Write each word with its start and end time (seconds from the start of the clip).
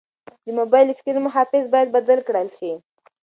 د 0.45 0.47
موبایل 0.59 0.85
د 0.87 0.91
سکرین 0.99 1.23
محافظ 1.27 1.63
باید 1.73 1.93
بدل 1.97 2.19
کړل 2.27 2.47
شي. 2.57 2.71